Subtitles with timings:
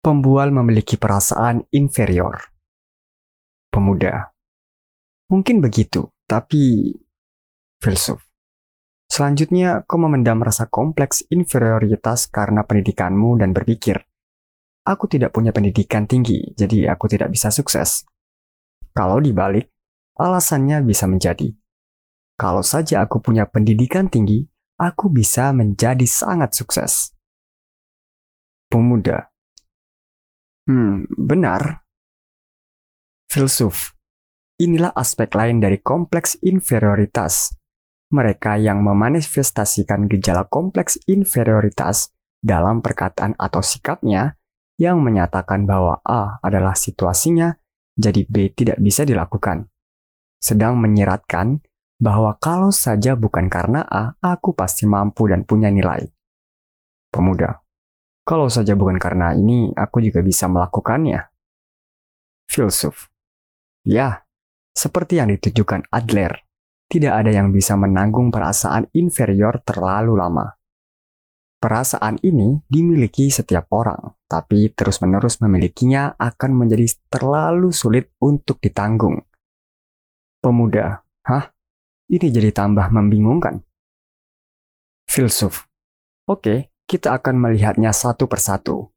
[0.00, 2.40] Pembual memiliki perasaan inferior.
[3.68, 4.32] Pemuda.
[5.28, 6.92] Mungkin begitu, tapi
[7.78, 8.24] filsuf.
[9.06, 14.00] Selanjutnya, kau memendam rasa kompleks inferioritas karena pendidikanmu dan berpikir,
[14.88, 18.06] aku tidak punya pendidikan tinggi, jadi aku tidak bisa sukses.
[18.96, 19.70] Kalau dibalik,
[20.18, 21.52] alasannya bisa menjadi,
[22.40, 24.48] kalau saja aku punya pendidikan tinggi,
[24.80, 27.12] aku bisa menjadi sangat sukses.
[28.66, 29.29] Pemuda.
[30.70, 31.82] Hmm, benar.
[33.26, 33.90] Filsuf.
[34.62, 37.58] Inilah aspek lain dari kompleks inferioritas.
[38.14, 44.38] Mereka yang memanifestasikan gejala kompleks inferioritas dalam perkataan atau sikapnya
[44.78, 47.50] yang menyatakan bahwa A adalah situasinya,
[47.98, 49.66] jadi B tidak bisa dilakukan.
[50.38, 51.66] Sedang menyeratkan
[51.98, 56.06] bahwa kalau saja bukan karena A, aku pasti mampu dan punya nilai.
[57.10, 57.58] Pemuda,
[58.22, 61.30] kalau saja bukan karena ini, aku juga bisa melakukannya.
[62.50, 63.10] Filsuf,
[63.86, 64.26] ya,
[64.74, 66.34] seperti yang ditujukan Adler,
[66.90, 70.58] tidak ada yang bisa menanggung perasaan inferior terlalu lama.
[71.60, 79.20] Perasaan ini dimiliki setiap orang, tapi terus-menerus memilikinya akan menjadi terlalu sulit untuk ditanggung.
[80.40, 81.52] Pemuda, hah?
[82.08, 83.60] Ini jadi tambah membingungkan.
[85.04, 85.68] Filsuf.
[86.24, 88.90] Oke, kita akan melihatnya satu persatu.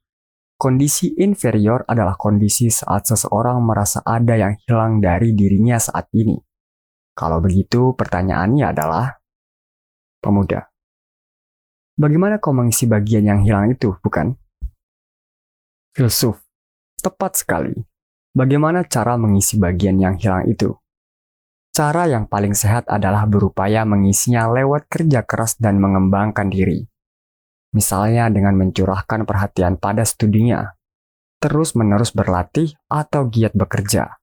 [0.57, 6.33] Kondisi inferior adalah kondisi saat seseorang merasa ada yang hilang dari dirinya saat ini.
[7.13, 9.21] Kalau begitu, pertanyaannya adalah,
[10.17, 10.73] pemuda,
[11.93, 14.33] bagaimana kau mengisi bagian yang hilang itu, bukan?
[15.93, 16.41] Filsuf,
[16.97, 17.77] tepat sekali.
[18.33, 20.73] Bagaimana cara mengisi bagian yang hilang itu?
[21.69, 26.89] Cara yang paling sehat adalah berupaya mengisinya lewat kerja keras dan mengembangkan diri.
[27.73, 30.77] Misalnya dengan mencurahkan perhatian pada studinya,
[31.41, 34.21] terus-menerus berlatih atau giat bekerja.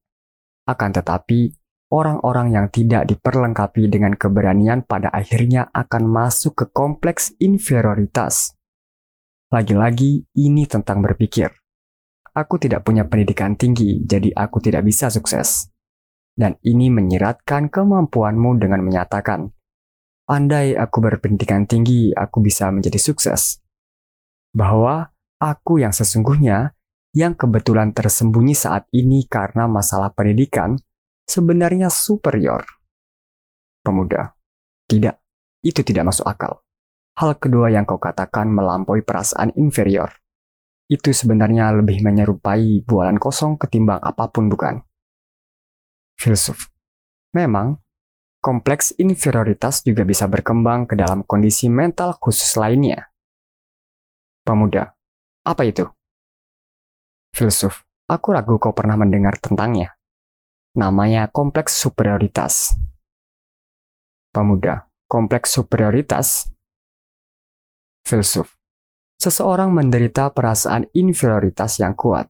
[0.71, 1.51] Akan tetapi,
[1.91, 8.55] orang-orang yang tidak diperlengkapi dengan keberanian pada akhirnya akan masuk ke kompleks inferioritas.
[9.51, 11.51] Lagi-lagi, ini tentang berpikir.
[12.31, 15.67] Aku tidak punya pendidikan tinggi, jadi aku tidak bisa sukses
[16.41, 19.53] dan ini menyiratkan kemampuanmu dengan menyatakan,
[20.31, 23.59] andai aku berpendidikan tinggi, aku bisa menjadi sukses.
[24.55, 25.11] Bahwa
[25.43, 26.79] aku yang sesungguhnya,
[27.11, 30.79] yang kebetulan tersembunyi saat ini karena masalah pendidikan,
[31.27, 32.63] sebenarnya superior.
[33.83, 34.39] Pemuda,
[34.87, 35.19] tidak,
[35.67, 36.63] itu tidak masuk akal.
[37.19, 40.15] Hal kedua yang kau katakan melampaui perasaan inferior.
[40.87, 44.87] Itu sebenarnya lebih menyerupai bualan kosong ketimbang apa pun bukan?
[46.21, 46.69] filsuf.
[47.33, 47.81] Memang,
[48.41, 53.13] kompleks inferioritas juga bisa berkembang ke dalam kondisi mental khusus lainnya.
[54.41, 54.97] Pemuda,
[55.45, 55.85] apa itu?
[57.37, 59.95] Filsuf, aku ragu kau pernah mendengar tentangnya.
[60.75, 62.73] Namanya kompleks superioritas.
[64.33, 66.49] Pemuda, kompleks superioritas?
[68.09, 68.57] Filsuf,
[69.21, 72.30] seseorang menderita perasaan inferioritas yang kuat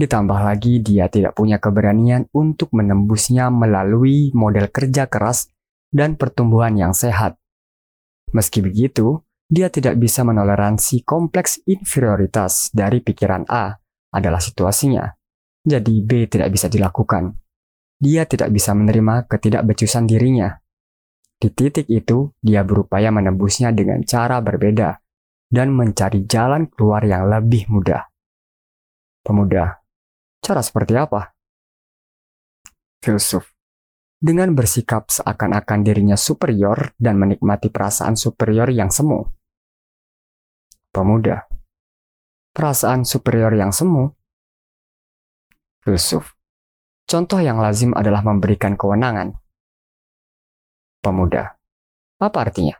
[0.00, 5.52] Ditambah lagi dia tidak punya keberanian untuk menembusnya melalui model kerja keras
[5.92, 7.36] dan pertumbuhan yang sehat.
[8.32, 13.76] Meski begitu, dia tidak bisa menoleransi kompleks inferioritas dari pikiran A
[14.16, 15.04] adalah situasinya.
[15.68, 17.36] Jadi B tidak bisa dilakukan.
[18.00, 20.48] Dia tidak bisa menerima ketidakbecusan dirinya.
[21.36, 24.96] Di titik itu, dia berupaya menembusnya dengan cara berbeda
[25.52, 28.08] dan mencari jalan keluar yang lebih mudah.
[29.20, 29.79] Pemuda
[30.40, 31.36] Cara seperti apa?
[33.04, 33.44] Filsuf.
[34.20, 39.24] Dengan bersikap seakan-akan dirinya superior dan menikmati perasaan superior yang semu.
[40.92, 41.48] Pemuda.
[42.52, 44.12] Perasaan superior yang semu.
[45.80, 46.36] Filsuf.
[47.08, 49.36] Contoh yang lazim adalah memberikan kewenangan.
[51.00, 51.56] Pemuda.
[52.20, 52.76] Apa artinya?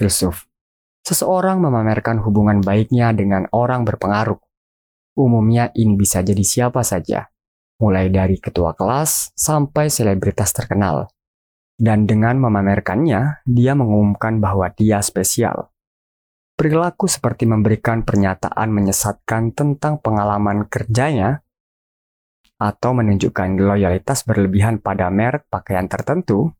[0.00, 0.48] Filsuf.
[1.04, 4.40] Seseorang memamerkan hubungan baiknya dengan orang berpengaruh
[5.14, 7.30] Umumnya ini bisa jadi siapa saja,
[7.78, 11.06] mulai dari ketua kelas sampai selebritas terkenal.
[11.74, 15.70] Dan dengan memamerkannya, dia mengumumkan bahwa dia spesial.
[16.54, 21.42] Perilaku seperti memberikan pernyataan menyesatkan tentang pengalaman kerjanya
[22.62, 26.54] atau menunjukkan loyalitas berlebihan pada merek pakaian tertentu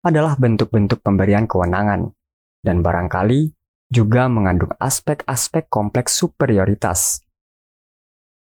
[0.00, 2.16] adalah bentuk-bentuk pemberian kewenangan
[2.64, 3.52] dan barangkali
[3.92, 7.25] juga mengandung aspek-aspek kompleks superioritas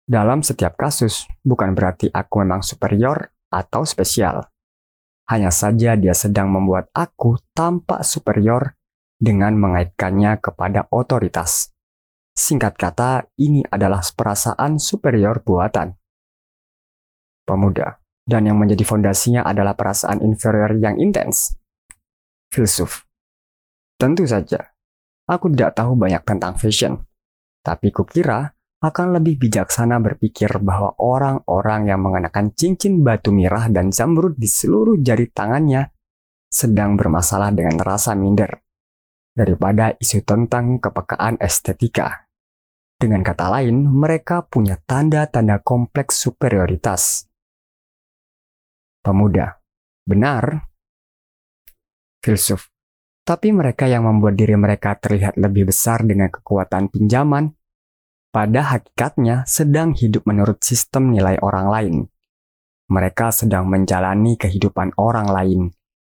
[0.08, 4.40] dalam setiap kasus, bukan berarti aku memang superior atau spesial.
[5.28, 8.72] Hanya saja dia sedang membuat aku tampak superior
[9.20, 11.76] dengan mengaitkannya kepada otoritas.
[12.32, 15.92] Singkat kata, ini adalah perasaan superior buatan.
[17.44, 21.60] Pemuda, dan yang menjadi fondasinya adalah perasaan inferior yang intens.
[22.48, 23.04] Filsuf.
[24.00, 24.72] Tentu saja,
[25.28, 27.04] aku tidak tahu banyak tentang fashion,
[27.60, 34.38] tapi kukira akan lebih bijaksana berpikir bahwa orang-orang yang mengenakan cincin batu mirah dan zamrud
[34.38, 35.90] di seluruh jari tangannya
[36.46, 38.62] sedang bermasalah dengan rasa minder
[39.34, 42.26] daripada isu tentang kepekaan estetika.
[42.98, 47.30] Dengan kata lain, mereka punya tanda-tanda kompleks superioritas.
[49.02, 49.62] Pemuda,
[50.02, 50.66] benar.
[52.18, 52.66] Filsuf,
[53.22, 57.54] tapi mereka yang membuat diri mereka terlihat lebih besar dengan kekuatan pinjaman,
[58.28, 61.96] pada hakikatnya sedang hidup menurut sistem nilai orang lain.
[62.88, 65.60] Mereka sedang menjalani kehidupan orang lain.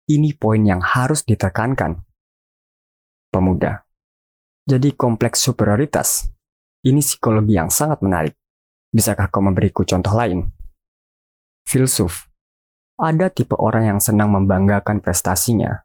[0.06, 2.04] Ini poin yang harus ditekankan.
[3.32, 3.84] Pemuda,
[4.70, 6.36] jadi kompleks superioritas
[6.86, 8.38] ini psikologi yang sangat menarik.
[8.94, 10.46] Bisakah kau memberiku contoh lain?
[11.66, 12.30] Filsuf.
[13.02, 15.82] Ada tipe orang yang senang membanggakan prestasinya.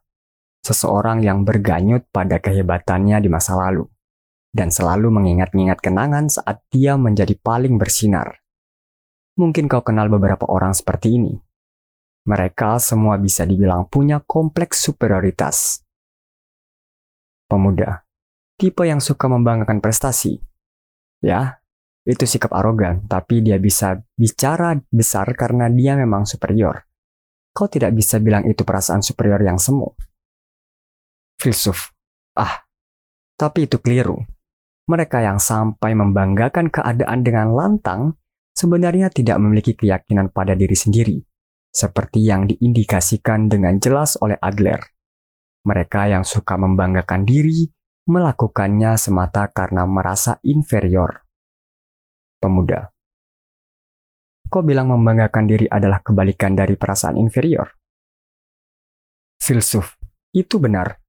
[0.61, 3.89] Seseorang yang berganyut pada kehebatannya di masa lalu.
[4.51, 8.43] Dan selalu mengingat-ingat kenangan saat dia menjadi paling bersinar.
[9.39, 11.39] Mungkin kau kenal beberapa orang seperti ini.
[12.27, 15.81] Mereka semua bisa dibilang punya kompleks superioritas.
[17.47, 18.03] Pemuda,
[18.59, 20.39] tipe yang suka membanggakan prestasi,
[21.21, 21.61] Ya,
[22.01, 26.81] itu sikap arogan, tapi dia bisa bicara besar karena dia memang superior.
[27.53, 29.93] Kau tidak bisa bilang itu perasaan superior yang semu.
[31.37, 31.93] Filsuf.
[32.33, 32.65] Ah,
[33.37, 34.17] tapi itu keliru.
[34.89, 38.17] Mereka yang sampai membanggakan keadaan dengan lantang
[38.55, 41.17] sebenarnya tidak memiliki keyakinan pada diri sendiri,
[41.73, 44.81] seperti yang diindikasikan dengan jelas oleh Adler.
[45.61, 47.69] Mereka yang suka membanggakan diri
[48.09, 51.21] melakukannya semata karena merasa inferior.
[52.41, 52.89] Pemuda.
[54.51, 57.71] Kau bilang membanggakan diri adalah kebalikan dari perasaan inferior?
[59.41, 59.97] Filsuf.
[60.29, 61.00] Itu benar.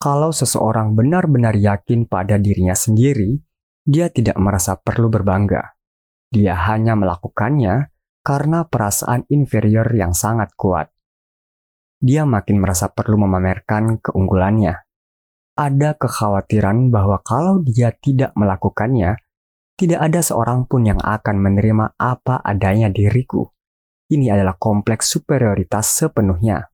[0.00, 3.36] Kalau seseorang benar-benar yakin pada dirinya sendiri,
[3.84, 5.76] dia tidak merasa perlu berbangga.
[6.32, 7.92] Dia hanya melakukannya
[8.24, 10.88] karena perasaan inferior yang sangat kuat.
[12.00, 14.88] Dia makin merasa perlu memamerkan keunggulannya
[15.60, 19.20] ada kekhawatiran bahwa kalau dia tidak melakukannya,
[19.76, 23.44] tidak ada seorang pun yang akan menerima apa adanya diriku.
[24.08, 26.72] Ini adalah kompleks superioritas sepenuhnya.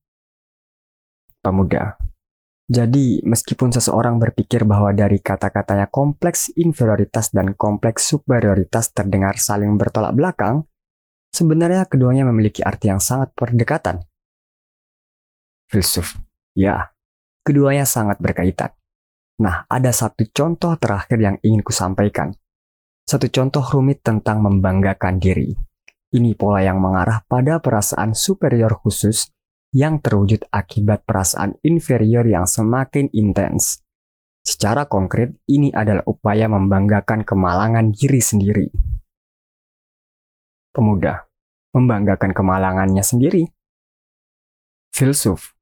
[1.42, 2.05] Pemuda.
[2.66, 10.12] Jadi, meskipun seseorang berpikir bahwa dari kata-katanya kompleks inferioritas dan kompleks superioritas terdengar saling bertolak
[10.18, 10.66] belakang,
[11.30, 14.02] sebenarnya keduanya memiliki arti yang sangat berdekatan.
[15.70, 16.18] Filsuf.
[16.58, 16.96] Ya,
[17.46, 18.74] Keduanya sangat berkaitan.
[19.38, 22.34] Nah, ada satu contoh terakhir yang ingin kusampaikan.
[23.06, 25.54] Satu contoh rumit tentang membanggakan diri.
[26.10, 29.30] Ini pola yang mengarah pada perasaan superior khusus
[29.74, 33.82] yang terwujud akibat perasaan inferior yang semakin intens.
[34.46, 38.66] Secara konkret, ini adalah upaya membanggakan kemalangan diri sendiri.
[40.70, 41.26] Pemuda,
[41.74, 43.50] membanggakan kemalangannya sendiri.
[44.94, 45.56] Filsuf,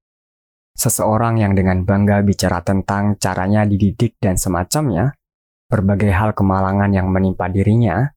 [0.75, 5.15] Seseorang yang dengan bangga bicara tentang caranya dididik dan semacamnya,
[5.71, 8.11] berbagai hal kemalangan yang menimpa dirinya,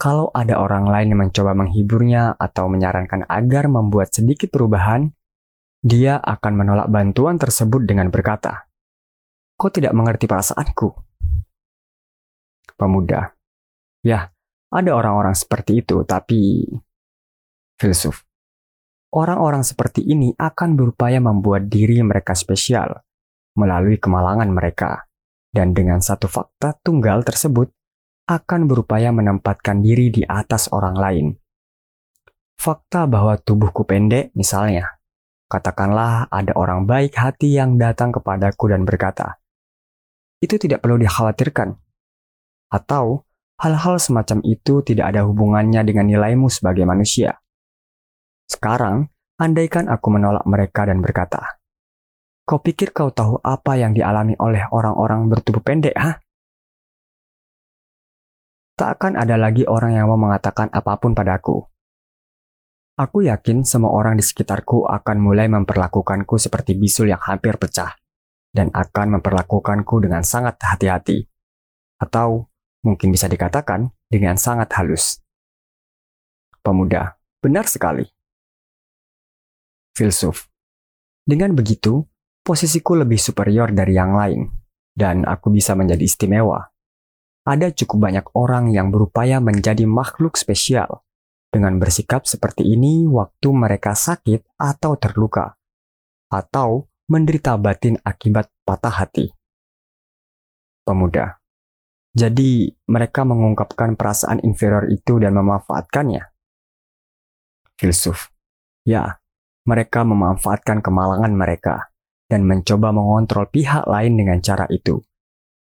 [0.00, 5.12] kalau ada orang lain yang mencoba menghiburnya atau menyarankan agar membuat sedikit perubahan,
[5.78, 8.66] dia akan menolak bantuan tersebut dengan berkata,
[9.58, 10.88] Kau tidak mengerti perasaanku.
[12.78, 13.34] Pemuda.
[14.06, 14.30] Ya,
[14.70, 16.62] ada orang-orang seperti itu, tapi...
[17.78, 18.22] Filsuf.
[19.10, 23.02] Orang-orang seperti ini akan berupaya membuat diri mereka spesial
[23.58, 25.10] melalui kemalangan mereka,
[25.50, 27.74] dan dengan satu fakta tunggal tersebut
[28.28, 31.26] akan berupaya menempatkan diri di atas orang lain.
[32.60, 34.97] Fakta bahwa tubuhku pendek, misalnya,
[35.48, 39.40] katakanlah ada orang baik hati yang datang kepadaku dan berkata,
[40.38, 41.74] "Itu tidak perlu dikhawatirkan,"
[42.70, 43.24] atau
[43.58, 47.40] hal-hal semacam itu tidak ada hubungannya dengan nilaimu sebagai manusia.
[48.46, 51.58] Sekarang, andaikan aku menolak mereka dan berkata,
[52.48, 56.16] Kau pikir kau tahu apa yang dialami oleh orang-orang bertubuh pendek, ha?
[58.72, 61.68] Tak akan ada lagi orang yang mau mengatakan apa pun padaku.
[62.98, 67.94] Aku yakin semua orang di sekitarku akan mulai memperlakukanku seperti bisul yang hampir pecah,
[68.50, 71.22] dan akan memperlakukanku dengan sangat hati-hati.
[72.02, 72.50] Atau
[72.82, 75.22] mungkin bisa dikatakan dengan sangat halus.
[76.58, 78.18] Pemuda, benar sekali
[79.98, 80.46] filsuf.
[81.26, 82.06] Dengan begitu,
[82.46, 84.46] posisiku lebih superior dari yang lain,
[84.94, 86.70] dan aku bisa menjadi istimewa.
[87.48, 91.00] ada cukup banyak orang yang berupaya menjadi makhluk spesial
[91.48, 95.56] dengan bersikap seperti ini waktu mereka sakit atau terluka,
[96.28, 99.32] atau menderita batin akibat patah hati.
[100.84, 101.40] Pemuda,
[102.16, 106.24] jadi mereka mengungkapkan perasaan inferior itu dan memanfaatkannya.
[107.78, 108.32] Filsuf,
[108.82, 109.20] ya,
[109.68, 111.92] mereka memanfaatkan kemalangan mereka
[112.28, 115.00] dan mencoba mengontrol pihak lain dengan cara itu.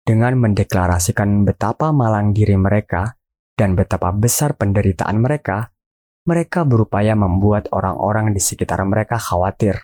[0.08, 3.18] Dengan mendeklarasikan betapa malang diri mereka
[3.58, 5.74] dan betapa besar penderitaan mereka,
[6.30, 9.82] mereka berupaya membuat orang-orang di sekitar mereka khawatir.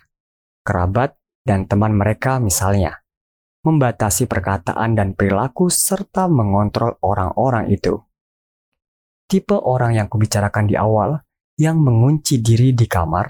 [0.62, 3.04] Kerabat dan teman mereka misalnya
[3.64, 7.96] membatasi perkataan dan perilaku serta mengontrol orang-orang itu.
[9.24, 11.16] Tipe orang yang kubicarakan di awal,
[11.56, 13.24] yang mengunci diri di kamar,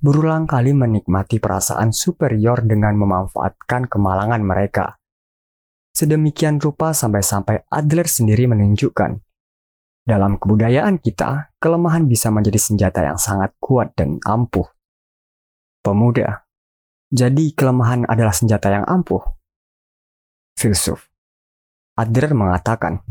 [0.00, 4.96] berulang kali menikmati perasaan superior dengan memanfaatkan kemalangan mereka.
[5.92, 9.20] Sedemikian rupa sampai-sampai Adler sendiri menunjukkan,
[10.04, 14.68] dalam kebudayaan kita, kelemahan bisa menjadi senjata yang sangat kuat dan ampuh.
[15.84, 16.44] Pemuda,
[17.12, 19.20] jadi kelemahan adalah senjata yang ampuh
[20.64, 21.10] filsuf.
[21.94, 23.04] Adler mengatakan,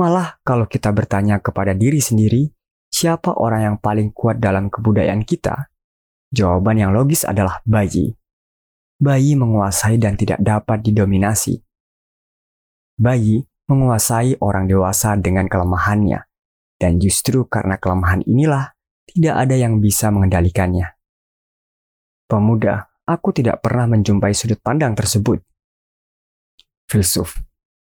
[0.00, 2.50] malah kalau kita bertanya kepada diri sendiri,
[2.88, 5.70] siapa orang yang paling kuat dalam kebudayaan kita?
[6.32, 8.16] Jawaban yang logis adalah bayi.
[8.98, 11.62] Bayi menguasai dan tidak dapat didominasi.
[12.98, 16.24] Bayi menguasai orang dewasa dengan kelemahannya,
[16.80, 18.72] dan justru karena kelemahan inilah
[19.08, 20.96] tidak ada yang bisa mengendalikannya.
[22.28, 25.40] Pemuda, aku tidak pernah menjumpai sudut pandang tersebut
[26.88, 27.36] filsuf.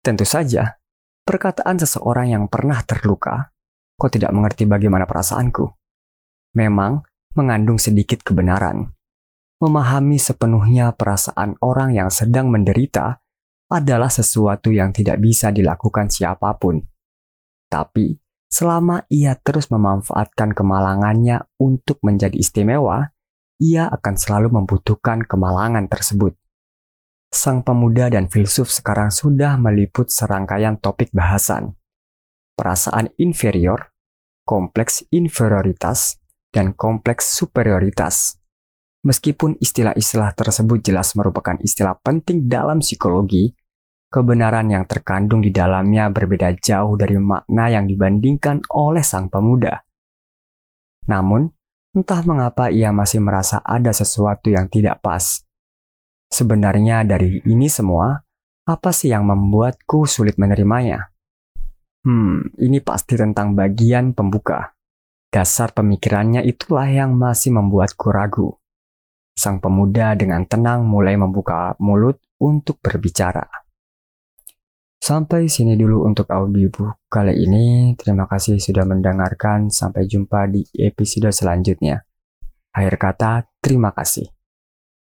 [0.06, 0.78] Tentu saja,
[1.26, 3.52] perkataan seseorang yang pernah terluka,
[3.98, 5.66] kok tidak mengerti bagaimana perasaanku.
[6.54, 7.02] Memang
[7.34, 8.94] mengandung sedikit kebenaran.
[9.58, 13.23] Memahami sepenuhnya perasaan orang yang sedang menderita
[13.74, 16.78] adalah sesuatu yang tidak bisa dilakukan siapa pun.
[17.66, 18.14] Tapi,
[18.46, 23.10] selama ia terus memanfaatkan kemalangannya untuk menjadi istimewa,
[23.58, 26.38] ia akan selalu membutuhkan kemalangan tersebut
[27.34, 31.74] sang pemuda dan filsuf sekarang sudah meliput serangkaian topik bahasan.
[32.54, 33.90] Perasaan inferior,
[34.46, 36.22] kompleks inferioritas,
[36.54, 38.38] dan kompleks superioritas.
[39.04, 43.52] Meskipun istilah-istilah tersebut jelas merupakan istilah penting dalam psikologi,
[44.14, 49.82] kebenaran yang terkandung di dalamnya berbeda jauh dari makna yang dibandingkan oleh sang pemuda.
[51.10, 51.50] Namun,
[51.98, 55.42] entah mengapa ia masih merasa ada sesuatu yang tidak pas
[56.34, 58.18] Sebenarnya dari ini semua,
[58.66, 61.14] apa sih yang membuatku sulit menerimanya?
[62.02, 64.74] Hmm, ini pasti tentang bagian pembuka.
[65.30, 68.50] Dasar pemikirannya itulah yang masih membuatku ragu.
[69.38, 73.63] Sang pemuda dengan tenang mulai membuka mulut untuk berbicara.
[75.04, 77.92] Sampai sini dulu untuk audiobook kali ini.
[78.00, 79.68] Terima kasih sudah mendengarkan.
[79.68, 82.08] Sampai jumpa di episode selanjutnya.
[82.72, 84.32] Akhir kata, terima kasih.